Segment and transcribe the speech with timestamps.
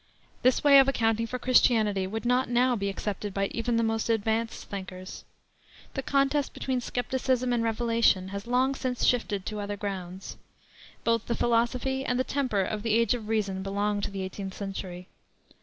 [0.41, 4.09] This way of accounting for Christianity would not now be accepted by even the most
[4.09, 5.25] "advanced" thinkers.
[5.93, 10.37] The contest between skepticism and revelation has long since shifted to other grounds.
[11.03, 14.55] Both the philosophy and the temper of the Age of Reason belong to the eighteenth
[14.57, 15.07] century.